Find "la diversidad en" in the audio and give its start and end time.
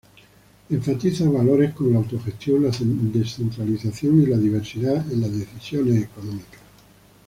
4.25-5.21